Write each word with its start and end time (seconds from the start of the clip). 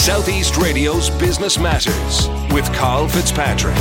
Southeast 0.00 0.56
Radio's 0.56 1.10
Business 1.10 1.58
Matters 1.58 2.26
with 2.54 2.64
Carl 2.72 3.06
Fitzpatrick. 3.06 3.76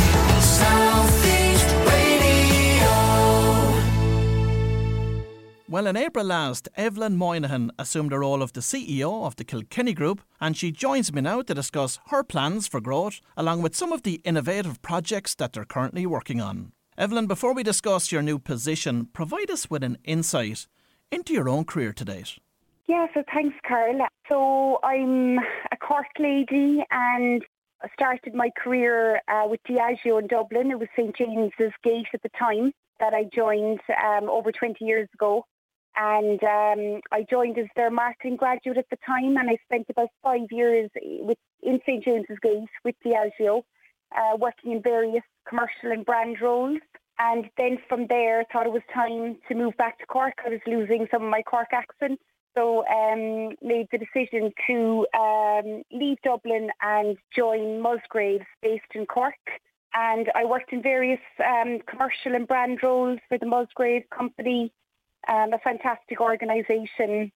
Well, 5.70 5.88
in 5.88 5.96
April 5.96 6.26
last, 6.26 6.68
Evelyn 6.76 7.16
Moynihan 7.16 7.72
assumed 7.80 8.12
the 8.12 8.20
role 8.20 8.42
of 8.42 8.52
the 8.52 8.60
CEO 8.60 9.26
of 9.26 9.38
the 9.38 9.46
Kilkenny 9.46 9.94
Group, 9.94 10.22
and 10.42 10.58
she 10.58 10.74
joins 10.74 11.14
me 11.14 11.22
now 11.22 11.42
to 11.42 11.54
discuss 11.54 12.00
her 12.08 12.22
plans 12.22 12.68
for 12.68 12.82
growth, 12.82 13.22
along 13.38 13.62
with 13.62 13.74
some 13.74 13.94
of 13.94 14.04
the 14.04 14.16
innovative 14.26 14.82
projects 14.82 15.34
that 15.36 15.54
they're 15.54 15.64
currently 15.64 16.06
working 16.06 16.42
on. 16.42 16.74
Evelyn, 16.98 17.28
before 17.28 17.54
we 17.54 17.64
discuss 17.64 18.12
your 18.12 18.22
new 18.22 18.40
position, 18.40 19.06
provide 19.14 19.50
us 19.50 19.70
with 19.70 19.86
an 19.86 19.98
insight 20.04 20.68
into 21.14 21.32
your 21.32 21.48
own 21.48 21.64
career 21.64 21.94
to 21.94 22.04
date. 22.04 22.40
Yeah, 22.90 23.06
so 23.14 23.22
thanks, 23.32 23.56
Carl. 23.68 24.00
So 24.28 24.80
I'm 24.84 25.38
a 25.38 25.78
Cork 25.80 26.08
lady 26.18 26.84
and 26.90 27.46
I 27.84 27.88
started 27.94 28.34
my 28.34 28.50
career 28.58 29.22
uh, 29.28 29.44
with 29.48 29.60
Diageo 29.70 30.20
in 30.20 30.26
Dublin. 30.26 30.72
It 30.72 30.80
was 30.80 30.88
St 30.96 31.16
James's 31.16 31.72
Gate 31.84 32.08
at 32.16 32.24
the 32.24 32.30
time 32.30 32.72
that 33.00 33.14
I 33.14 33.26
joined 33.32 33.80
um, 34.04 34.28
over 34.28 34.52
20 34.52 34.84
years 34.84 35.08
ago. 35.14 35.46
And 35.98 36.44
um, 36.44 37.02
I 37.12 37.28
joined 37.30 37.60
as 37.60 37.68
their 37.76 37.92
marketing 37.92 38.38
graduate 38.38 38.80
at 38.80 38.90
the 38.90 38.98
time, 39.06 39.38
and 39.38 39.52
I 39.52 39.60
spent 39.66 39.86
about 39.92 40.10
five 40.24 40.48
years 40.50 40.90
with 41.00 41.38
in 41.62 41.80
St 41.86 42.04
James's 42.04 42.40
Gate 42.42 42.70
with 42.84 42.96
Diageo, 43.06 43.62
uh, 44.18 44.36
working 44.38 44.72
in 44.72 44.82
various 44.82 45.24
commercial 45.48 45.92
and 45.92 46.04
brand 46.04 46.42
roles. 46.42 46.80
And 47.20 47.52
then 47.56 47.78
from 47.88 48.08
there, 48.08 48.46
thought 48.52 48.66
it 48.66 48.74
was 48.74 48.82
time 48.92 49.38
to 49.48 49.54
move 49.54 49.78
back 49.78 50.00
to 50.00 50.08
Cork. 50.08 50.34
I 50.44 50.50
was 50.50 50.62
losing 50.66 51.08
some 51.12 51.24
of 51.24 51.30
my 51.30 51.44
Cork 51.44 51.68
accent, 51.72 52.20
so 52.60 52.86
um, 52.88 53.56
made 53.62 53.88
the 53.92 53.98
decision 53.98 54.52
to 54.68 55.08
um, 55.18 55.84
leave 55.92 56.18
Dublin 56.24 56.70
and 56.82 57.18
join 57.36 57.82
Musgraves, 57.82 58.46
based 58.62 58.92
in 58.94 59.06
Cork. 59.06 59.36
And 59.94 60.30
I 60.36 60.46
worked 60.46 60.74
in 60.74 60.84
various 60.84 61.22
um, 61.44 61.80
commercial 61.88 62.36
and 62.36 62.48
brand 62.48 62.80
roles 62.84 63.20
for 63.30 63.38
the 63.38 63.46
Musgraves 63.46 64.06
company, 64.16 64.72
um, 65.28 65.54
a 65.54 65.60
fantastic 65.60 66.20
organisation 66.20 67.32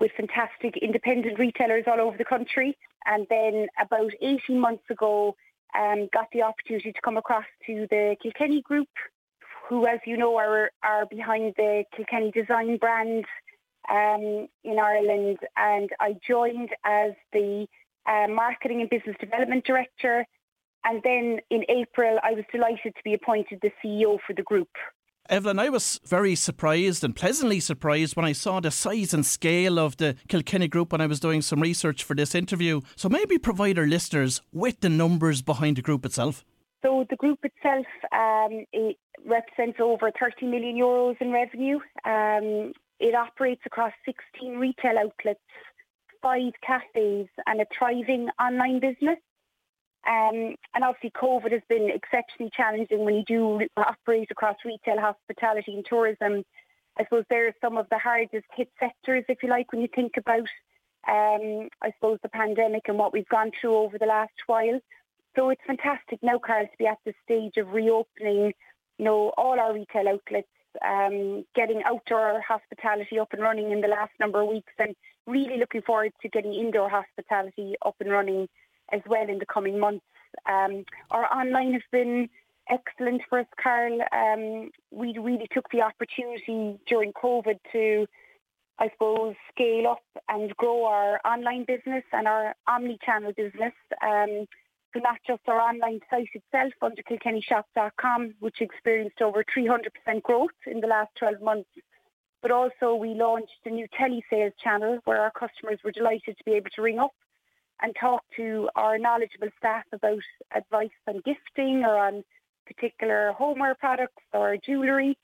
with 0.00 0.10
fantastic 0.16 0.76
independent 0.78 1.38
retailers 1.38 1.84
all 1.86 2.00
over 2.00 2.16
the 2.16 2.24
country. 2.24 2.76
And 3.06 3.26
then 3.28 3.66
about 3.78 4.12
18 4.22 4.58
months 4.58 4.84
ago, 4.90 5.36
um, 5.78 6.08
got 6.12 6.28
the 6.32 6.42
opportunity 6.42 6.92
to 6.92 7.00
come 7.02 7.16
across 7.16 7.44
to 7.66 7.86
the 7.90 8.16
Kilkenny 8.22 8.62
Group, 8.62 8.88
who, 9.68 9.86
as 9.86 10.00
you 10.06 10.16
know, 10.16 10.36
are, 10.36 10.70
are 10.82 11.06
behind 11.06 11.54
the 11.56 11.84
Kilkenny 11.94 12.30
Design 12.30 12.76
brand 12.78 13.24
um, 13.90 14.48
in 14.64 14.78
Ireland. 14.78 15.38
And 15.56 15.90
I 16.00 16.16
joined 16.26 16.70
as 16.84 17.12
the 17.32 17.66
uh, 18.06 18.26
Marketing 18.28 18.80
and 18.80 18.90
Business 18.90 19.16
Development 19.20 19.64
Director. 19.64 20.26
And 20.84 21.02
then 21.02 21.40
in 21.50 21.64
April, 21.68 22.18
I 22.22 22.32
was 22.32 22.44
delighted 22.52 22.94
to 22.96 23.02
be 23.04 23.14
appointed 23.14 23.60
the 23.62 23.70
CEO 23.82 24.18
for 24.26 24.34
the 24.34 24.42
group. 24.42 24.68
Evelyn, 25.30 25.58
I 25.58 25.70
was 25.70 25.98
very 26.04 26.34
surprised 26.34 27.02
and 27.02 27.16
pleasantly 27.16 27.58
surprised 27.58 28.14
when 28.14 28.26
I 28.26 28.32
saw 28.32 28.60
the 28.60 28.70
size 28.70 29.14
and 29.14 29.24
scale 29.24 29.78
of 29.78 29.96
the 29.96 30.16
Kilkenny 30.28 30.68
Group 30.68 30.92
when 30.92 31.00
I 31.00 31.06
was 31.06 31.18
doing 31.18 31.40
some 31.40 31.62
research 31.62 32.04
for 32.04 32.14
this 32.14 32.34
interview. 32.34 32.82
So 32.94 33.08
maybe 33.08 33.38
provide 33.38 33.78
our 33.78 33.86
listeners 33.86 34.42
with 34.52 34.80
the 34.80 34.90
numbers 34.90 35.40
behind 35.40 35.78
the 35.78 35.82
group 35.82 36.04
itself. 36.04 36.44
So 36.84 37.06
the 37.08 37.16
group 37.16 37.38
itself 37.42 37.86
um, 38.12 38.66
it 38.74 38.98
represents 39.24 39.78
over 39.80 40.12
30 40.20 40.44
million 40.44 40.76
euros 40.76 41.16
in 41.22 41.32
revenue. 41.32 41.78
Um, 42.04 42.74
it 43.04 43.14
operates 43.14 43.60
across 43.66 43.92
16 44.06 44.56
retail 44.56 44.96
outlets, 44.98 45.40
five 46.22 46.54
cafes, 46.66 47.28
and 47.46 47.60
a 47.60 47.66
thriving 47.76 48.30
online 48.40 48.80
business. 48.80 49.18
Um, 50.08 50.56
and 50.74 50.82
obviously, 50.82 51.10
COVID 51.10 51.52
has 51.52 51.60
been 51.68 51.90
exceptionally 51.90 52.50
challenging 52.56 53.04
when 53.04 53.14
you 53.14 53.24
do 53.26 53.60
operate 53.76 54.30
across 54.30 54.56
retail, 54.64 54.98
hospitality, 54.98 55.74
and 55.74 55.84
tourism. 55.84 56.44
I 56.98 57.04
suppose 57.04 57.24
they're 57.28 57.54
some 57.60 57.76
of 57.76 57.86
the 57.90 57.98
hardest 57.98 58.46
hit 58.56 58.70
sectors, 58.80 59.24
if 59.28 59.42
you 59.42 59.50
like, 59.50 59.70
when 59.70 59.82
you 59.82 59.88
think 59.94 60.12
about, 60.16 60.48
um, 61.06 61.68
I 61.82 61.92
suppose, 61.96 62.20
the 62.22 62.30
pandemic 62.30 62.84
and 62.88 62.96
what 62.96 63.12
we've 63.12 63.28
gone 63.28 63.50
through 63.60 63.76
over 63.76 63.98
the 63.98 64.06
last 64.06 64.32
while. 64.46 64.80
So 65.36 65.50
it's 65.50 65.60
fantastic 65.66 66.20
now, 66.22 66.38
Carl, 66.38 66.64
to 66.64 66.78
be 66.78 66.86
at 66.86 66.98
the 67.04 67.12
stage 67.22 67.58
of 67.58 67.72
reopening, 67.72 68.54
you 68.96 69.04
know, 69.04 69.32
all 69.36 69.60
our 69.60 69.74
retail 69.74 70.08
outlets, 70.08 70.48
um, 70.84 71.44
getting 71.54 71.82
outdoor 71.84 72.40
hospitality 72.40 73.18
up 73.18 73.32
and 73.32 73.42
running 73.42 73.70
in 73.70 73.80
the 73.80 73.88
last 73.88 74.12
number 74.18 74.40
of 74.40 74.48
weeks, 74.48 74.72
and 74.78 74.94
really 75.26 75.58
looking 75.58 75.82
forward 75.82 76.12
to 76.22 76.28
getting 76.28 76.54
indoor 76.54 76.88
hospitality 76.88 77.74
up 77.84 77.96
and 78.00 78.10
running 78.10 78.48
as 78.92 79.00
well 79.06 79.28
in 79.28 79.38
the 79.38 79.46
coming 79.46 79.78
months. 79.78 80.04
Um, 80.46 80.84
our 81.10 81.24
online 81.34 81.72
has 81.72 81.82
been 81.90 82.28
excellent 82.68 83.22
for 83.28 83.40
us, 83.40 83.46
Carl. 83.62 83.98
Um, 84.12 84.70
we 84.90 85.16
really 85.18 85.48
took 85.52 85.68
the 85.70 85.82
opportunity 85.82 86.78
during 86.86 87.12
COVID 87.12 87.58
to, 87.72 88.06
I 88.78 88.90
suppose, 88.90 89.34
scale 89.52 89.86
up 89.88 90.02
and 90.28 90.54
grow 90.56 90.84
our 90.84 91.20
online 91.24 91.64
business 91.64 92.04
and 92.12 92.26
our 92.26 92.54
omni-channel 92.66 93.32
business. 93.36 93.72
Um, 94.02 94.46
so 94.94 95.00
not 95.00 95.18
just 95.26 95.42
our 95.48 95.60
online 95.60 96.00
site 96.08 96.28
itself 96.34 96.72
under 96.80 97.02
kilkennyshop.com, 97.02 98.34
which 98.40 98.60
experienced 98.60 99.20
over 99.20 99.44
300% 99.44 100.22
growth 100.22 100.50
in 100.66 100.80
the 100.80 100.86
last 100.86 101.10
12 101.18 101.42
months, 101.42 101.68
but 102.40 102.50
also 102.50 102.94
we 102.94 103.14
launched 103.14 103.52
a 103.66 103.70
new 103.70 103.86
telesales 103.88 104.52
channel 104.62 104.98
where 105.04 105.20
our 105.20 105.32
customers 105.32 105.80
were 105.84 105.90
delighted 105.90 106.36
to 106.38 106.44
be 106.44 106.52
able 106.52 106.70
to 106.74 106.82
ring 106.82 106.98
up 106.98 107.12
and 107.82 107.94
talk 108.00 108.22
to 108.36 108.68
our 108.76 108.98
knowledgeable 108.98 109.48
staff 109.58 109.84
about 109.92 110.22
advice 110.54 110.90
on 111.08 111.20
gifting 111.24 111.84
or 111.84 111.98
on 111.98 112.22
particular 112.66 113.32
homeware 113.32 113.74
products 113.74 114.22
or 114.32 114.56
jewellery. 114.56 115.18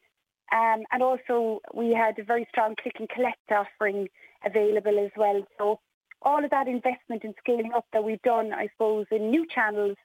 Um, 0.52 0.82
and 0.90 1.02
also, 1.02 1.60
we 1.72 1.92
had 1.92 2.18
a 2.18 2.24
very 2.24 2.46
strong 2.50 2.74
click 2.74 2.96
and 2.98 3.08
collect 3.08 3.38
offering 3.52 4.08
available 4.44 4.98
as 4.98 5.12
well. 5.16 5.46
So, 5.58 5.78
all 6.22 6.44
of 6.44 6.50
that 6.50 6.68
investment 6.68 7.24
in 7.24 7.34
scaling 7.38 7.72
up 7.74 7.86
that 7.92 8.04
we've 8.04 8.22
done, 8.22 8.52
I 8.52 8.68
suppose, 8.72 9.06
in 9.10 9.30
new 9.30 9.46
channels 9.46 9.96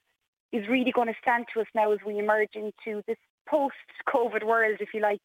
is 0.52 0.68
really 0.68 0.92
going 0.92 1.08
to 1.08 1.14
stand 1.20 1.46
to 1.52 1.60
us 1.60 1.66
now 1.74 1.92
as 1.92 1.98
we 2.06 2.18
emerge 2.18 2.54
into 2.54 3.02
this 3.06 3.18
post 3.48 3.74
COVID 4.08 4.44
world, 4.44 4.78
if 4.80 4.94
you 4.94 5.00
like. 5.00 5.20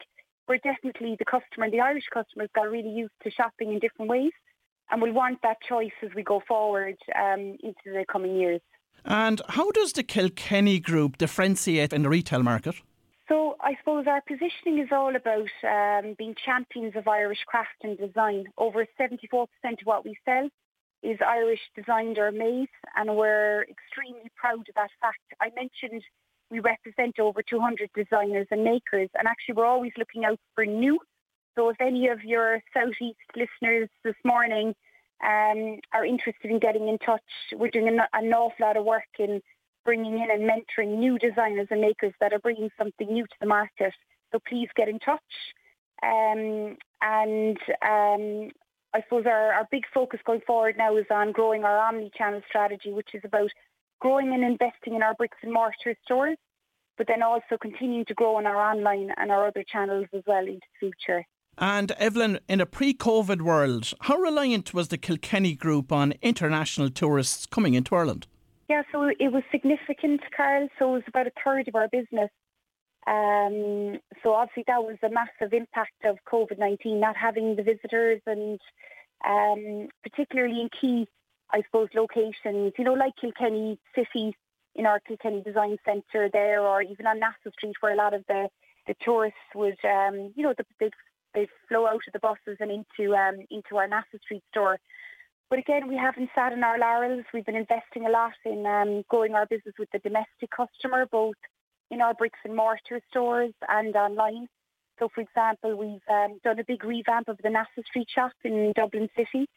Where 0.47 0.57
definitely 0.57 1.15
the 1.17 1.25
customer 1.25 1.69
the 1.69 1.79
Irish 1.79 2.05
customers 2.11 2.49
got 2.53 2.69
really 2.69 2.89
used 2.89 3.13
to 3.23 3.31
shopping 3.31 3.71
in 3.71 3.79
different 3.79 4.09
ways 4.09 4.31
and 4.91 5.01
we'll 5.01 5.13
want 5.13 5.41
that 5.41 5.57
choice 5.67 5.91
as 6.03 6.09
we 6.15 6.23
go 6.23 6.41
forward 6.47 6.97
um, 7.15 7.57
into 7.63 7.85
the 7.85 8.05
coming 8.11 8.35
years. 8.35 8.61
And 9.05 9.41
how 9.49 9.71
does 9.71 9.93
the 9.93 10.03
Kilkenny 10.03 10.79
Group 10.79 11.17
differentiate 11.17 11.93
in 11.93 12.03
the 12.03 12.09
retail 12.09 12.43
market? 12.43 12.75
So 13.29 13.55
I 13.61 13.75
suppose 13.79 14.05
our 14.07 14.21
positioning 14.27 14.79
is 14.79 14.89
all 14.91 15.15
about 15.15 15.47
um, 15.63 16.15
being 16.17 16.35
champions 16.45 16.95
of 16.95 17.07
Irish 17.07 17.39
craft 17.47 17.83
and 17.83 17.97
design. 17.97 18.45
Over 18.57 18.85
74% 18.99 19.23
of 19.33 19.47
what 19.85 20.03
we 20.03 20.17
sell 20.25 20.49
is 21.03 21.17
Irish 21.25 21.61
designed 21.75 22.17
or 22.17 22.31
made, 22.31 22.69
and 22.95 23.15
we're 23.15 23.63
extremely 23.63 24.29
proud 24.35 24.67
of 24.69 24.75
that 24.75 24.91
fact. 25.01 25.19
I 25.39 25.49
mentioned 25.55 26.03
we 26.49 26.59
represent 26.59 27.19
over 27.19 27.41
200 27.41 27.89
designers 27.95 28.47
and 28.51 28.63
makers, 28.63 29.09
and 29.17 29.27
actually 29.27 29.55
we're 29.55 29.65
always 29.65 29.93
looking 29.97 30.25
out 30.25 30.39
for 30.55 30.65
new 30.65 30.99
so 31.55 31.69
if 31.69 31.81
any 31.81 32.07
of 32.07 32.23
your 32.23 32.61
Southeast 32.73 33.19
listeners 33.35 33.89
this 34.03 34.15
morning 34.23 34.73
um, 35.23 35.79
are 35.93 36.05
interested 36.05 36.49
in 36.49 36.59
getting 36.59 36.87
in 36.87 36.97
touch, 36.99 37.21
we're 37.55 37.69
doing 37.69 37.87
an, 37.87 37.99
an 38.13 38.33
awful 38.33 38.65
lot 38.65 38.77
of 38.77 38.85
work 38.85 39.03
in 39.19 39.41
bringing 39.83 40.13
in 40.13 40.29
and 40.31 40.49
mentoring 40.49 40.97
new 40.97 41.17
designers 41.17 41.67
and 41.69 41.81
makers 41.81 42.13
that 42.21 42.33
are 42.33 42.39
bringing 42.39 42.69
something 42.77 43.11
new 43.11 43.25
to 43.25 43.35
the 43.41 43.47
market. 43.47 43.93
So 44.31 44.39
please 44.47 44.69
get 44.75 44.87
in 44.87 44.99
touch. 44.99 45.19
Um, 46.03 46.77
and 47.01 47.57
um, 47.81 48.51
I 48.93 49.01
suppose 49.03 49.25
our, 49.25 49.53
our 49.53 49.67
big 49.71 49.83
focus 49.93 50.19
going 50.25 50.41
forward 50.45 50.75
now 50.77 50.97
is 50.97 51.05
on 51.09 51.31
growing 51.31 51.63
our 51.63 51.77
omni-channel 51.77 52.41
strategy, 52.47 52.91
which 52.91 53.09
is 53.13 53.21
about 53.23 53.49
growing 53.99 54.33
and 54.33 54.43
investing 54.43 54.95
in 54.95 55.03
our 55.03 55.13
bricks 55.13 55.37
and 55.43 55.53
mortar 55.53 55.95
stores, 56.03 56.37
but 56.97 57.07
then 57.07 57.23
also 57.23 57.57
continuing 57.61 58.05
to 58.05 58.13
grow 58.13 58.37
in 58.39 58.45
our 58.45 58.57
online 58.57 59.11
and 59.17 59.31
our 59.31 59.47
other 59.47 59.63
channels 59.63 60.07
as 60.13 60.23
well 60.27 60.45
into 60.45 60.59
the 60.59 60.91
future. 60.91 61.25
And 61.57 61.91
Evelyn, 61.91 62.39
in 62.47 62.59
a 62.59 62.65
pre 62.65 62.93
COVID 62.93 63.41
world, 63.41 63.93
how 64.01 64.17
reliant 64.17 64.73
was 64.73 64.87
the 64.87 64.97
Kilkenny 64.97 65.53
Group 65.53 65.91
on 65.91 66.13
international 66.21 66.89
tourists 66.89 67.45
coming 67.45 67.73
into 67.73 67.95
Ireland? 67.95 68.27
Yeah, 68.69 68.83
so 68.91 69.03
it 69.03 69.31
was 69.31 69.43
significant, 69.51 70.21
Carl. 70.35 70.69
So 70.79 70.89
it 70.89 70.93
was 70.93 71.03
about 71.07 71.27
a 71.27 71.31
third 71.43 71.67
of 71.67 71.75
our 71.75 71.89
business. 71.89 72.29
Um, 73.07 73.99
so 74.21 74.33
obviously 74.33 74.63
that 74.67 74.83
was 74.83 74.97
a 75.03 75.09
massive 75.09 75.53
impact 75.53 76.05
of 76.05 76.17
COVID 76.31 76.59
19, 76.59 76.99
not 76.99 77.17
having 77.17 77.55
the 77.55 77.63
visitors 77.63 78.21
and 78.25 78.59
um, 79.27 79.87
particularly 80.03 80.61
in 80.61 80.69
key, 80.69 81.07
I 81.51 81.61
suppose, 81.63 81.89
locations, 81.93 82.73
you 82.77 82.83
know, 82.83 82.93
like 82.93 83.13
Kilkenny 83.19 83.79
City 83.95 84.35
in 84.75 84.85
our 84.85 84.99
Kilkenny 84.99 85.41
Design 85.41 85.77
Centre 85.85 86.29
there, 86.31 86.61
or 86.61 86.81
even 86.81 87.05
on 87.05 87.19
Nassau 87.19 87.51
Street 87.53 87.75
where 87.81 87.93
a 87.93 87.97
lot 87.97 88.13
of 88.13 88.23
the, 88.27 88.49
the 88.87 88.95
tourists 89.03 89.37
would, 89.53 89.77
um, 89.83 90.31
you 90.35 90.43
know, 90.43 90.53
the, 90.57 90.65
the 90.79 90.91
they 91.33 91.47
flow 91.67 91.87
out 91.87 92.01
of 92.05 92.13
the 92.13 92.19
buses 92.19 92.57
and 92.59 92.71
into 92.71 93.15
um, 93.15 93.39
into 93.49 93.77
our 93.77 93.87
Nassau 93.87 94.17
Street 94.21 94.43
store. 94.51 94.79
But 95.49 95.59
again, 95.59 95.87
we 95.87 95.97
haven't 95.97 96.29
sat 96.33 96.53
on 96.53 96.63
our 96.63 96.79
laurels. 96.79 97.25
We've 97.33 97.45
been 97.45 97.55
investing 97.55 98.05
a 98.05 98.09
lot 98.09 98.33
in 98.45 98.65
um, 98.65 99.03
growing 99.09 99.33
our 99.33 99.45
business 99.45 99.75
with 99.77 99.89
the 99.91 99.99
domestic 99.99 100.49
customer, 100.49 101.05
both 101.05 101.35
in 101.91 102.01
our 102.01 102.13
bricks 102.13 102.39
and 102.43 102.55
mortar 102.55 103.01
stores 103.09 103.53
and 103.69 103.95
online. 103.95 104.47
So, 104.97 105.09
for 105.13 105.21
example, 105.21 105.75
we've 105.75 106.01
um, 106.09 106.39
done 106.43 106.59
a 106.59 106.63
big 106.63 106.83
revamp 106.83 107.27
of 107.27 107.37
the 107.43 107.49
Nassau 107.49 107.81
Street 107.85 108.07
shop 108.13 108.31
in 108.43 108.71
Dublin 108.75 109.09
City, 109.15 109.47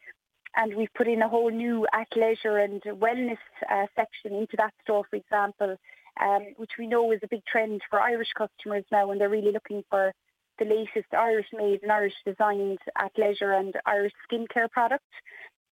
and 0.55 0.75
we've 0.75 0.93
put 0.95 1.07
in 1.07 1.21
a 1.21 1.29
whole 1.29 1.51
new 1.51 1.87
athleisure 1.93 2.63
and 2.63 2.81
wellness 2.99 3.37
uh, 3.71 3.85
section 3.95 4.37
into 4.37 4.57
that 4.57 4.73
store, 4.83 5.03
for 5.09 5.15
example, 5.15 5.75
um, 6.21 6.47
which 6.57 6.71
we 6.77 6.87
know 6.87 7.11
is 7.11 7.19
a 7.23 7.27
big 7.27 7.45
trend 7.45 7.81
for 7.89 7.99
Irish 7.99 8.29
customers 8.37 8.83
now, 8.91 9.11
and 9.11 9.19
they're 9.19 9.29
really 9.29 9.51
looking 9.51 9.83
for 9.89 10.11
the 10.57 10.65
latest 10.65 11.13
Irish 11.13 11.47
made 11.53 11.83
and 11.83 11.91
Irish 11.91 12.13
designed 12.25 12.79
athleisure 12.97 13.59
and 13.59 13.75
Irish 13.85 14.13
skincare 14.29 14.69
products. 14.71 15.03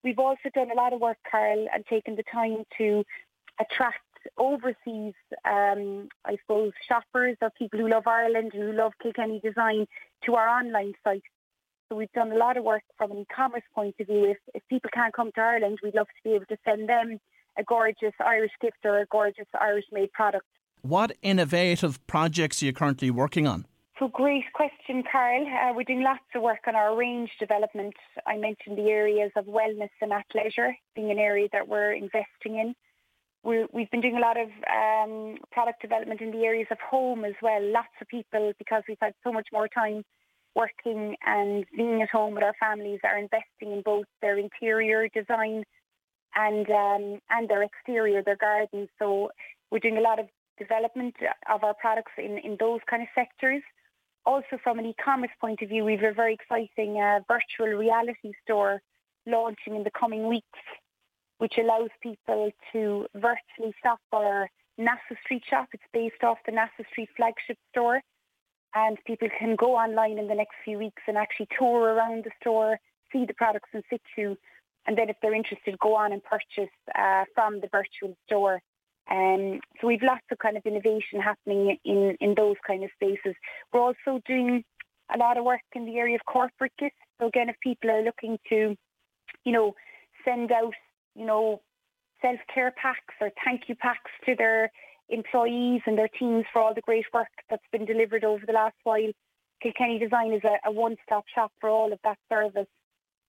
We've 0.05 0.19
also 0.19 0.51
done 0.55 0.71
a 0.71 0.75
lot 0.75 0.93
of 0.93 1.01
work, 1.01 1.19
Carl, 1.31 1.67
and 1.73 1.87
taken 1.87 2.17
the 2.17 2.25
time 2.25 2.65
to 2.79 3.05
attract 3.61 4.01
overseas, 4.37 5.15
um, 5.45 6.09
I 6.25 6.37
suppose, 6.43 6.73
shoppers 6.89 7.37
or 7.41 7.51
people 7.51 7.79
who 7.79 7.89
love 7.89 8.07
Ireland 8.07 8.53
and 8.55 8.63
who 8.63 8.73
love 8.73 8.93
Kilkenny 9.03 9.41
design 9.41 9.87
to 10.27 10.35
our 10.35 10.49
online 10.49 10.95
site. 11.05 11.23
So 11.89 11.97
we've 11.97 12.13
done 12.13 12.33
a 12.33 12.37
lot 12.37 12.57
of 12.57 12.65
work 12.65 12.83
from 12.97 13.11
an 13.11 13.19
e-commerce 13.19 13.63
point 13.75 13.97
of 14.01 14.07
view. 14.07 14.31
If, 14.31 14.39
if 14.55 14.63
people 14.69 14.91
can't 14.95 15.15
come 15.15 15.31
to 15.35 15.41
Ireland, 15.41 15.79
we'd 15.83 15.95
love 15.95 16.07
to 16.07 16.29
be 16.29 16.35
able 16.35 16.47
to 16.47 16.57
send 16.65 16.89
them 16.89 17.19
a 17.59 17.65
gorgeous 17.65 18.15
Irish 18.25 18.53
gift 18.61 18.79
or 18.85 19.01
a 19.01 19.07
gorgeous 19.07 19.49
Irish 19.61 19.85
made 19.93 20.13
product. 20.13 20.47
What 20.81 21.13
innovative 21.23 22.05
projects 22.07 22.63
are 22.63 22.67
you 22.67 22.73
currently 22.73 23.11
working 23.11 23.47
on? 23.47 23.67
So 23.99 24.09
great 24.09 24.45
question, 24.53 25.05
Carl. 25.11 25.47
Uh, 25.47 25.75
we're 25.77 25.85
doing 25.85 26.03
lots 26.03 26.25
of 26.35 26.43
work 26.43 26.61
on 26.67 26.75
our 26.75 26.97
range 26.97 27.31
development. 27.39 27.95
I 28.27 28.37
mentioned 28.37 28.77
the 28.79 28.89
areas 28.89 29.31
of 29.37 29.45
wellness 29.45 29.91
and 30.01 30.11
athleisure 30.11 30.73
being 30.97 31.11
an 31.11 31.19
area 31.19 31.49
that 31.53 31.69
we're 31.69 31.93
investing 31.93 32.57
in. 32.59 32.75
We 33.45 33.67
have 33.75 33.91
been 33.91 34.01
doing 34.01 34.17
a 34.17 34.21
lot 34.21 34.37
of 34.39 34.49
um, 34.71 35.37
product 35.51 35.83
development 35.83 36.21
in 36.21 36.31
the 36.31 36.45
areas 36.45 36.69
of 36.71 36.79
home 36.79 37.25
as 37.25 37.35
well. 37.43 37.61
Lots 37.63 37.89
of 38.01 38.09
people, 38.09 38.53
because 38.59 38.83
we've 38.89 38.99
had 39.01 39.15
so 39.25 39.33
much 39.33 39.49
more 39.53 39.69
time 39.69 40.05
working 40.55 41.17
and 41.27 41.65
being 41.77 42.03
at 42.03 42.11
home 42.11 42.35
with 42.35 42.45
our 42.45 42.55
families, 42.61 43.01
are 43.05 43.19
investing 43.19 43.73
in 43.73 43.83
both 43.83 44.07
their 44.21 44.39
interior 44.39 45.09
design 45.09 45.65
and 46.35 46.71
um, 46.71 47.21
and 47.31 47.49
their 47.49 47.63
exterior, 47.63 48.23
their 48.23 48.37
gardens. 48.37 48.89
So 48.99 49.31
we're 49.71 49.81
doing 49.81 49.99
a 49.99 50.01
lot 50.01 50.19
of 50.19 50.27
development 50.59 51.17
of 51.53 51.65
our 51.65 51.75
products 51.75 52.13
in, 52.19 52.39
in 52.39 52.57
those 52.61 52.81
kind 52.89 53.03
of 53.03 53.09
sectors 53.15 53.63
also 54.25 54.59
from 54.63 54.79
an 54.79 54.87
e-commerce 54.87 55.31
point 55.41 55.63
of 55.63 55.69
view, 55.69 55.85
we 55.85 55.97
have 55.97 56.05
a 56.05 56.15
very 56.15 56.35
exciting 56.35 57.01
uh, 57.01 57.21
virtual 57.29 57.77
reality 57.77 58.33
store 58.45 58.81
launching 59.27 59.77
in 59.77 59.85
the 59.85 59.91
coming 59.91 60.27
weeks, 60.27 60.59
which 61.43 61.55
allows 61.59 61.91
people 62.01 62.53
to 62.73 63.05
virtually 63.17 63.75
shop 63.83 63.99
our 64.13 64.49
Nassau 64.79 65.17
Street 65.25 65.43
shop. 65.51 65.67
It's 65.73 65.83
based 65.93 66.23
off 66.23 66.39
the 66.47 66.53
Nassau 66.53 66.85
Street 66.93 67.09
flagship 67.17 67.59
store. 67.73 68.01
And 68.77 68.97
people 69.05 69.27
can 69.37 69.57
go 69.57 69.75
online 69.75 70.19
in 70.19 70.29
the 70.29 70.37
next 70.37 70.55
few 70.65 70.79
weeks 70.79 71.03
and 71.09 71.19
actually 71.19 71.49
tour 71.59 71.95
around 71.95 72.23
the 72.23 72.31
store, 72.41 72.79
see 73.13 73.25
the 73.27 73.35
products 73.35 73.71
in 73.75 73.83
situ, 73.91 74.37
and 74.87 74.97
then 74.97 75.09
if 75.11 75.17
they're 75.21 75.35
interested, 75.35 75.77
go 75.81 75.97
on 75.97 76.13
and 76.13 76.23
purchase 76.23 76.73
uh, 76.95 77.25
from 77.35 77.61
the 77.61 77.69
virtual 77.73 78.17
store. 78.25 78.61
Um, 79.11 79.59
so 79.81 79.89
we've 79.89 80.03
lots 80.03 80.23
of 80.31 80.39
kind 80.39 80.57
of 80.57 80.65
innovation 80.65 81.21
happening 81.21 81.77
in, 81.85 82.17
in 82.21 82.35
those 82.37 82.57
kind 82.65 82.85
of 82.85 82.91
spaces. 82.95 83.35
We're 83.73 83.81
also 83.81 84.21
doing 84.29 84.63
a 85.13 85.19
lot 85.19 85.39
of 85.39 85.45
work 85.45 85.61
in 85.75 85.87
the 85.87 85.99
area 85.99 86.15
of 86.15 86.25
corporate 86.25 86.73
gifts. 86.79 86.95
So 87.21 87.27
again, 87.27 87.49
if 87.49 87.57
people 87.61 87.91
are 87.91 88.03
looking 88.03 88.39
to, 88.51 88.77
you 89.45 89.53
know, 89.53 89.75
send 90.25 90.53
out, 90.53 90.75
you 91.15 91.27
know, 91.27 91.61
self-care 92.21 92.73
packs 92.81 93.15
or 93.21 93.31
thank 93.45 93.63
you 93.69 93.75
packs 93.75 94.11
to 94.27 94.35
their 94.37 94.71
employees 95.09 95.83
and 95.87 95.99
their 95.99 96.09
teams 96.09 96.45
for 96.53 96.63
all 96.63 96.75
the 96.75 96.81
great 96.81 97.05
work 97.13 97.29
that's 97.51 97.67
been 97.71 97.85
delivered 97.85 98.25
over 98.25 98.45
the 98.47 98.53
last 98.53 98.77
while, 98.85 99.11
Kilkenny 99.63 99.99
Design 99.99 100.33
is 100.33 100.43
a, 100.45 100.69
a 100.69 100.73
one-stop 100.73 101.25
shop 101.33 101.53
for 101.61 101.69
all 101.69 101.93
of 101.93 101.99
that 102.05 102.19
service. 102.29 102.67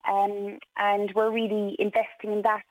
Um, 0.09 0.59
and 0.77 1.11
we're 1.15 1.31
really 1.31 1.75
investing 1.79 2.33
in 2.33 2.41
that 2.43 2.63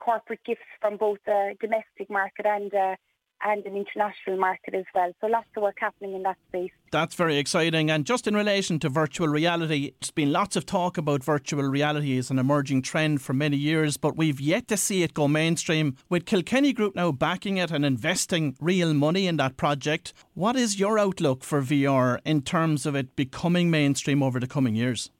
corporate 0.00 0.40
gifts 0.46 0.62
from 0.80 0.96
both 0.96 1.18
the 1.26 1.54
domestic 1.60 2.10
market 2.10 2.46
and 2.46 2.72
uh, 2.74 2.96
and 3.44 3.64
an 3.66 3.76
international 3.76 4.38
market 4.38 4.74
as 4.74 4.84
well. 4.94 5.12
So 5.20 5.26
lots 5.26 5.46
of 5.56 5.62
work 5.62 5.76
happening 5.78 6.14
in 6.14 6.22
that 6.22 6.36
space. 6.48 6.70
That's 6.90 7.14
very 7.14 7.36
exciting. 7.36 7.90
And 7.90 8.06
just 8.06 8.26
in 8.26 8.34
relation 8.34 8.78
to 8.80 8.88
virtual 8.88 9.28
reality, 9.28 9.92
there's 10.00 10.10
been 10.10 10.32
lots 10.32 10.56
of 10.56 10.64
talk 10.64 10.96
about 10.96 11.22
virtual 11.22 11.62
reality 11.64 12.16
as 12.16 12.30
an 12.30 12.38
emerging 12.38 12.82
trend 12.82 13.20
for 13.20 13.34
many 13.34 13.56
years, 13.56 13.96
but 13.98 14.16
we've 14.16 14.40
yet 14.40 14.66
to 14.68 14.76
see 14.76 15.02
it 15.02 15.12
go 15.12 15.28
mainstream. 15.28 15.96
With 16.08 16.24
Kilkenny 16.24 16.72
Group 16.72 16.94
now 16.94 17.12
backing 17.12 17.58
it 17.58 17.70
and 17.70 17.84
investing 17.84 18.56
real 18.60 18.94
money 18.94 19.26
in 19.26 19.36
that 19.36 19.58
project, 19.58 20.14
what 20.32 20.56
is 20.56 20.80
your 20.80 20.98
outlook 20.98 21.44
for 21.44 21.60
VR 21.60 22.20
in 22.24 22.40
terms 22.40 22.86
of 22.86 22.94
it 22.94 23.14
becoming 23.14 23.70
mainstream 23.70 24.22
over 24.22 24.40
the 24.40 24.46
coming 24.46 24.74
years? 24.74 25.10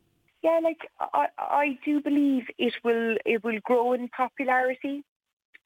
Yeah, 0.42 0.60
like 0.62 0.80
I, 1.00 1.26
I 1.38 1.78
do 1.84 2.00
believe 2.00 2.44
it 2.58 2.74
will 2.84 3.16
it 3.24 3.42
will 3.42 3.60
grow 3.62 3.94
in 3.94 4.08
popularity. 4.08 5.02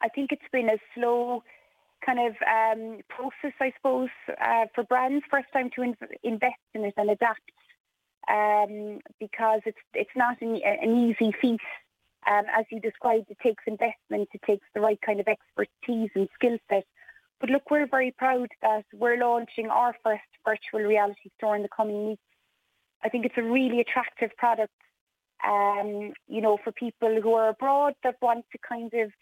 I 0.01 0.09
think 0.09 0.31
it's 0.31 0.43
been 0.53 0.69
a 0.69 0.79
slow 0.95 1.43
kind 2.05 2.19
of 2.21 2.35
um, 2.47 3.01
process, 3.09 3.55
I 3.61 3.73
suppose, 3.77 4.11
uh, 4.41 4.67
for 4.75 4.85
brands. 4.85 5.25
First 5.31 5.49
time 5.53 5.71
to 5.77 5.83
in- 5.83 5.97
invest 6.23 6.55
in 6.75 6.85
it 6.85 6.95
and 6.97 7.11
adapt, 7.11 7.41
um, 8.29 9.01
because 9.19 9.61
it's 9.67 9.79
it's 9.95 10.17
not 10.17 10.41
an, 10.41 10.61
an 10.65 11.09
easy 11.09 11.33
feat. 11.41 11.61
Um, 12.27 12.45
as 12.55 12.67
you 12.71 12.81
described, 12.81 13.31
it 13.31 13.39
takes 13.43 13.63
investment, 13.67 14.29
it 14.35 14.43
takes 14.47 14.67
the 14.75 14.81
right 14.81 15.01
kind 15.01 15.21
of 15.21 15.29
expertise 15.29 16.11
and 16.15 16.29
skill 16.35 16.59
set. 16.69 16.85
But 17.41 17.51
look, 17.51 17.71
we're 17.71 17.87
very 17.87 18.13
proud 18.19 18.49
that 18.63 18.85
we're 18.93 19.17
launching 19.17 19.69
our 19.69 19.95
first 20.03 20.23
virtual 20.45 20.87
reality 20.87 21.31
store 21.37 21.57
in 21.57 21.63
the 21.63 21.69
coming 21.75 22.09
weeks. 22.09 22.23
I 23.05 23.09
think 23.09 23.25
it's 23.25 23.39
a 23.39 23.43
really 23.43 23.81
attractive 23.81 24.31
product, 24.37 24.75
um, 25.47 26.13
you 26.27 26.41
know, 26.41 26.59
for 26.63 26.73
people 26.73 27.21
who 27.23 27.35
are 27.35 27.51
abroad 27.51 27.95
that 28.03 28.17
want 28.21 28.45
to 28.53 28.59
kind 28.69 28.93
of 28.93 29.13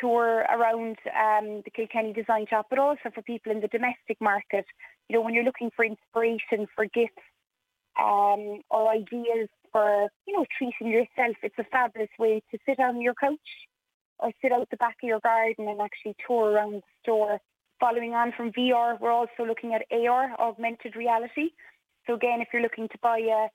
tour 0.00 0.44
around 0.52 0.96
um, 1.14 1.62
the 1.64 1.70
Kilkenny 1.74 2.12
Design 2.12 2.46
Shop, 2.48 2.66
but 2.70 2.78
also 2.78 3.10
for 3.14 3.22
people 3.22 3.52
in 3.52 3.60
the 3.60 3.68
domestic 3.68 4.20
market. 4.20 4.64
You 5.08 5.16
know, 5.16 5.22
when 5.22 5.34
you're 5.34 5.44
looking 5.44 5.70
for 5.74 5.84
inspiration 5.84 6.66
for 6.74 6.86
gifts 6.86 7.22
um, 7.98 8.62
or 8.70 8.90
ideas 8.90 9.48
for, 9.72 10.08
you 10.26 10.34
know, 10.36 10.46
treating 10.58 10.88
yourself, 10.88 11.36
it's 11.42 11.58
a 11.58 11.64
fabulous 11.64 12.10
way 12.18 12.42
to 12.50 12.58
sit 12.66 12.80
on 12.80 13.00
your 13.00 13.14
couch 13.14 13.38
or 14.18 14.30
sit 14.42 14.52
out 14.52 14.68
the 14.70 14.76
back 14.76 14.96
of 15.02 15.06
your 15.06 15.20
garden 15.20 15.68
and 15.68 15.80
actually 15.80 16.16
tour 16.26 16.52
around 16.52 16.74
the 16.74 16.82
store. 17.02 17.38
Following 17.78 18.14
on 18.14 18.32
from 18.36 18.52
VR, 18.52 18.98
we're 19.00 19.12
also 19.12 19.44
looking 19.46 19.74
at 19.74 19.84
AR, 19.92 20.34
augmented 20.40 20.96
reality. 20.96 21.50
So 22.06 22.14
again, 22.14 22.40
if 22.40 22.48
you're 22.52 22.62
looking 22.62 22.88
to 22.88 22.98
buy 23.02 23.18
a, 23.18 23.48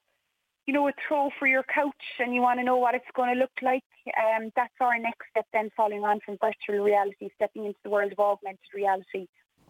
you 0.66 0.74
know, 0.74 0.88
a 0.88 0.94
throw 1.08 1.30
for 1.40 1.48
your 1.48 1.64
couch 1.64 1.94
and 2.20 2.34
you 2.34 2.42
want 2.42 2.60
to 2.60 2.64
know 2.64 2.78
what 2.78 2.96
it's 2.96 3.06
going 3.16 3.34
to 3.34 3.40
look 3.40 3.52
like, 3.62 3.84
um, 4.18 4.52
that's 4.56 4.74
our 4.80 4.98
next 4.98 5.28
step 5.32 5.46
then 5.54 5.70
following 5.76 6.04
on 6.04 6.20
from 6.26 6.38
virtual 6.42 6.84
reality, 6.84 7.30
stepping 7.36 7.66
into 7.66 7.80
the 7.84 7.90
world 7.90 8.12
of 8.12 8.20
augmented 8.20 8.60
reality. 8.74 9.28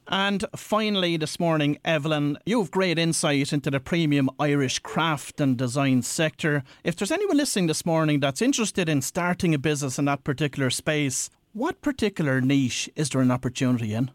And 0.07 0.43
finally, 0.55 1.15
this 1.15 1.39
morning, 1.39 1.77
Evelyn, 1.86 2.38
you 2.45 2.60
have 2.60 2.71
great 2.71 2.98
insight 2.98 3.53
into 3.53 3.69
the 3.69 3.79
premium 3.79 4.29
Irish 4.39 4.79
craft 4.79 5.39
and 5.39 5.55
design 5.55 6.01
sector. 6.01 6.63
If 6.83 6.95
there's 6.95 7.12
anyone 7.12 7.38
listening 7.38 7.67
this 7.67 7.86
morning 7.86 8.19
that's 8.19 8.41
interested 8.41 8.89
in 8.89 9.01
starting 9.01 9.53
a 9.53 9.60
business 9.60 10.00
in 10.00 10.05
that 10.05 10.24
particular 10.24 10.71
space, 10.71 11.29
what 11.53 11.81
particular 11.81 12.41
niche 12.41 12.89
is 12.95 13.10
there 13.10 13.21
an 13.21 13.31
opportunity 13.31 13.93
in? 13.93 14.12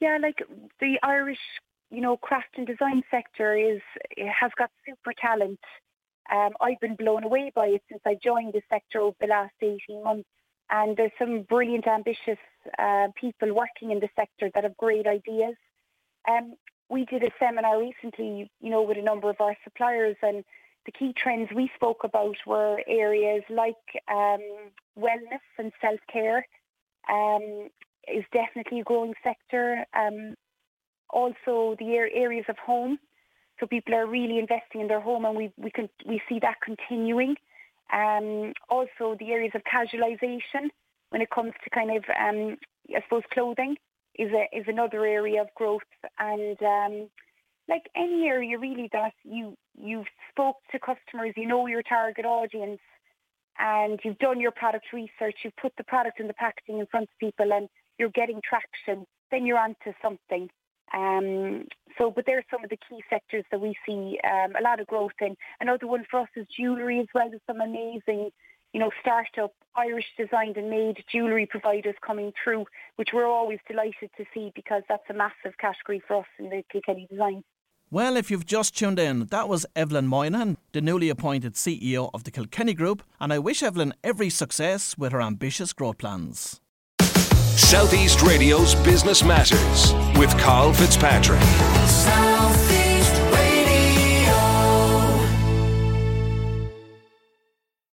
Yeah, 0.00 0.18
like 0.20 0.38
the 0.80 0.98
Irish 1.02 1.38
you 1.92 2.00
know, 2.00 2.16
craft 2.16 2.56
and 2.56 2.66
design 2.66 3.02
sector 3.10 3.54
is 3.54 3.82
has 4.16 4.50
got 4.58 4.70
super 4.86 5.12
talent. 5.20 5.60
Um, 6.30 6.50
I've 6.60 6.80
been 6.80 6.96
blown 6.96 7.24
away 7.24 7.52
by 7.54 7.66
it 7.68 7.82
since 7.88 8.02
I 8.06 8.16
joined 8.22 8.52
the 8.52 8.62
sector 8.70 9.00
over 9.00 9.16
the 9.20 9.26
last 9.26 9.54
18 9.60 10.04
months. 10.04 10.28
And 10.70 10.96
there's 10.96 11.12
some 11.18 11.42
brilliant, 11.42 11.86
ambitious 11.86 12.38
uh, 12.78 13.08
people 13.14 13.52
working 13.52 13.90
in 13.90 14.00
the 14.00 14.08
sector 14.16 14.50
that 14.54 14.64
have 14.64 14.76
great 14.76 15.06
ideas. 15.06 15.54
Um, 16.28 16.54
we 16.88 17.04
did 17.04 17.22
a 17.22 17.30
seminar 17.38 17.80
recently, 17.80 18.50
you 18.60 18.70
know, 18.70 18.82
with 18.82 18.96
a 18.96 19.02
number 19.02 19.28
of 19.28 19.40
our 19.40 19.56
suppliers, 19.64 20.16
and 20.22 20.44
the 20.86 20.92
key 20.92 21.12
trends 21.16 21.50
we 21.54 21.70
spoke 21.74 22.04
about 22.04 22.36
were 22.46 22.80
areas 22.86 23.42
like 23.50 23.76
um, 24.10 24.40
wellness 24.98 25.44
and 25.58 25.72
self-care 25.80 26.46
um, 27.10 27.68
is 28.08 28.24
definitely 28.32 28.80
a 28.80 28.84
growing 28.84 29.14
sector. 29.22 29.84
Um, 29.94 30.34
also 31.10 31.76
the 31.78 31.94
areas 32.14 32.46
of 32.48 32.58
home. 32.58 32.98
So 33.62 33.68
people 33.68 33.94
are 33.94 34.06
really 34.06 34.40
investing 34.40 34.80
in 34.80 34.88
their 34.88 35.00
home, 35.00 35.24
and 35.24 35.36
we 35.36 35.52
we 35.56 35.70
can 35.70 35.88
we 36.04 36.20
see 36.28 36.40
that 36.40 36.56
continuing. 36.64 37.36
Um, 37.92 38.54
also 38.68 39.16
the 39.20 39.30
areas 39.30 39.52
of 39.54 39.62
casualisation 39.62 40.70
when 41.10 41.22
it 41.22 41.30
comes 41.30 41.52
to 41.62 41.70
kind 41.70 41.96
of 41.96 42.02
um, 42.18 42.56
I 42.90 43.00
suppose 43.04 43.22
clothing 43.32 43.76
is 44.18 44.30
a, 44.32 44.48
is 44.56 44.64
another 44.66 45.06
area 45.06 45.42
of 45.42 45.54
growth, 45.54 45.82
and 46.18 46.60
um, 46.60 47.08
like 47.68 47.82
any 47.94 48.26
area 48.26 48.58
really 48.58 48.88
that 48.92 49.12
you 49.22 49.56
you've 49.78 50.10
spoke 50.32 50.56
to 50.72 50.80
customers, 50.80 51.34
you 51.36 51.46
know 51.46 51.68
your 51.68 51.84
target 51.84 52.24
audience, 52.24 52.80
and 53.60 54.00
you've 54.02 54.18
done 54.18 54.40
your 54.40 54.50
product 54.50 54.86
research, 54.92 55.36
you've 55.44 55.56
put 55.56 55.72
the 55.78 55.84
product 55.84 56.18
and 56.18 56.28
the 56.28 56.34
packaging 56.34 56.80
in 56.80 56.86
front 56.86 57.04
of 57.04 57.18
people, 57.20 57.52
and 57.52 57.68
you're 57.96 58.10
getting 58.10 58.40
traction, 58.42 59.06
then 59.30 59.46
you're 59.46 59.58
onto 59.58 59.92
something. 60.02 60.50
Um, 60.92 61.66
so, 61.98 62.10
but 62.10 62.26
there 62.26 62.38
are 62.38 62.44
some 62.50 62.64
of 62.64 62.70
the 62.70 62.78
key 62.88 63.02
sectors 63.10 63.44
that 63.50 63.60
we 63.60 63.74
see 63.86 64.18
um, 64.24 64.54
a 64.58 64.62
lot 64.62 64.80
of 64.80 64.86
growth 64.86 65.12
in. 65.20 65.36
Another 65.60 65.86
one 65.86 66.04
for 66.10 66.20
us 66.20 66.28
is 66.36 66.46
jewellery 66.56 67.00
as 67.00 67.06
well. 67.14 67.28
There's 67.28 67.42
some 67.46 67.60
amazing, 67.60 68.30
you 68.72 68.80
know, 68.80 68.90
startup 69.00 69.52
Irish 69.76 70.06
designed 70.16 70.56
and 70.56 70.70
made 70.70 71.04
jewellery 71.10 71.46
providers 71.46 71.94
coming 72.04 72.32
through, 72.42 72.66
which 72.96 73.10
we're 73.12 73.26
always 73.26 73.58
delighted 73.68 74.10
to 74.16 74.24
see 74.34 74.52
because 74.54 74.82
that's 74.88 75.08
a 75.10 75.14
massive 75.14 75.56
category 75.58 76.02
for 76.06 76.18
us 76.18 76.26
in 76.38 76.50
the 76.50 76.62
Kilkenny 76.70 77.06
design. 77.10 77.42
Well, 77.90 78.16
if 78.16 78.30
you've 78.30 78.46
just 78.46 78.76
tuned 78.76 78.98
in, 78.98 79.26
that 79.26 79.50
was 79.50 79.66
Evelyn 79.76 80.06
Moynihan, 80.06 80.56
the 80.72 80.80
newly 80.80 81.10
appointed 81.10 81.56
CEO 81.56 82.08
of 82.14 82.24
the 82.24 82.30
Kilkenny 82.30 82.72
Group, 82.72 83.02
and 83.20 83.34
I 83.34 83.38
wish 83.38 83.62
Evelyn 83.62 83.92
every 84.02 84.30
success 84.30 84.96
with 84.96 85.12
her 85.12 85.20
ambitious 85.20 85.74
growth 85.74 85.98
plans. 85.98 86.61
Southeast 87.56 88.22
Radio's 88.22 88.74
Business 88.74 89.22
Matters 89.22 89.94
with 90.18 90.36
Carl 90.38 90.72
Fitzpatrick. 90.72 91.40